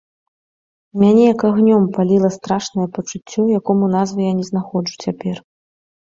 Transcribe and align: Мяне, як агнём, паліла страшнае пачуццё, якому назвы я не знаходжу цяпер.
Мяне, 1.01 1.23
як 1.33 1.41
агнём, 1.49 1.83
паліла 1.97 2.29
страшнае 2.37 2.85
пачуццё, 2.95 3.41
якому 3.59 3.83
назвы 3.97 4.19
я 4.25 4.31
не 4.39 4.45
знаходжу 4.49 4.95
цяпер. 5.09 5.35